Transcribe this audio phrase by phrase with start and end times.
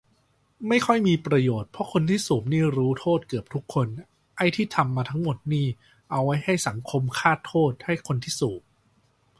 [0.67, 3.87] ไม่ค่อยมีประโยชน์ เพราะคนที่สูบนี่รู้โทษเกือบทุกคน
[4.37, 5.65] ไอ้ที่ทำมาทั้งหมดนี่
[6.11, 8.61] เอาไว้ให้สังคมคาดโทษให้คนที่สูบ